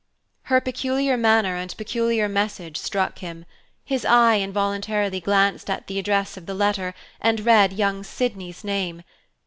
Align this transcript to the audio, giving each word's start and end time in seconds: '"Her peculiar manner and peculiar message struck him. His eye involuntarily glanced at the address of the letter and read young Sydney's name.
'"Her 0.49 0.59
peculiar 0.59 1.15
manner 1.15 1.55
and 1.55 1.77
peculiar 1.77 2.27
message 2.27 2.75
struck 2.77 3.19
him. 3.19 3.45
His 3.85 4.03
eye 4.03 4.37
involuntarily 4.39 5.19
glanced 5.21 5.69
at 5.69 5.85
the 5.85 5.99
address 5.99 6.37
of 6.37 6.47
the 6.47 6.55
letter 6.55 6.95
and 7.21 7.41
read 7.45 7.71
young 7.71 8.03
Sydney's 8.03 8.63
name. 8.63 9.03